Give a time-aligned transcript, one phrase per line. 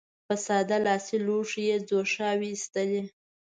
[0.27, 3.01] په ساده لاسي لوښو ځوښاوې اېستلې.